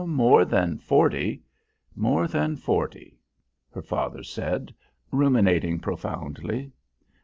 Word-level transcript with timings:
"More 0.07 0.45
than 0.45 0.79
forty; 0.79 1.43
more 1.95 2.27
than 2.27 2.55
forty," 2.55 3.19
her 3.71 3.83
father 3.83 4.23
said, 4.23 4.73
ruminating 5.11 5.77
profoundly. 5.77 6.71